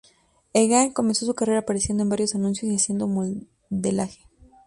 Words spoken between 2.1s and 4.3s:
anuncios y haciendo modelaje.